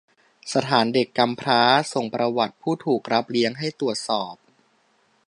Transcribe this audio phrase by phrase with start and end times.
[0.53, 1.61] สถานเด็กกำพร้า
[1.93, 4.35] ส่งประวัติผู้ถูกรับเลี้ยงให้ตรวจสอบ